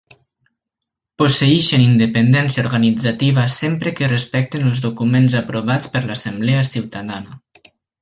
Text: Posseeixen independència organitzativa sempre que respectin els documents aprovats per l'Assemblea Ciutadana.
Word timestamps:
Posseeixen 1.21 1.83
independència 1.89 2.63
organitzativa 2.67 3.45
sempre 3.59 3.95
que 4.01 4.11
respectin 4.15 4.69
els 4.73 4.85
documents 4.89 5.39
aprovats 5.45 5.97
per 5.97 6.03
l'Assemblea 6.11 6.69
Ciutadana. 6.75 7.43